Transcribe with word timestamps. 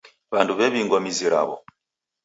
W'andu 0.33 0.53
w'ew'ingwa 0.57 0.97
mizi 1.03 1.25
raw'o. 1.33 1.55